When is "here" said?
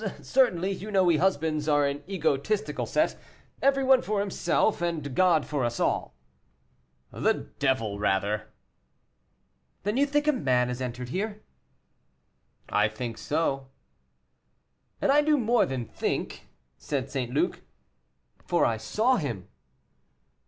11.09-11.43